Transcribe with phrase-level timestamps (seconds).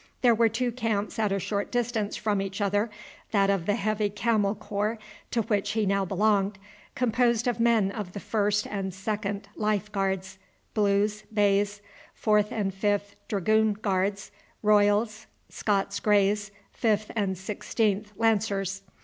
[0.23, 2.89] There were two camps at a short distance from each other,
[3.29, 4.97] that of the Heavy Camel Corps
[5.29, 6.57] to which he now belonged,
[6.95, 10.39] composed of men of the 1st and 2d Life Guards,
[10.73, 11.83] Blues, Bays,
[12.19, 14.31] 4th and 5th Dragoon Guards,
[14.63, 16.49] Royals, Scots Greys,
[16.81, 18.81] 5th and 16th Lancers.